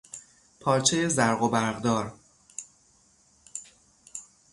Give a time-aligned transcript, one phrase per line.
[0.59, 2.13] پارچهی زرق و برقدار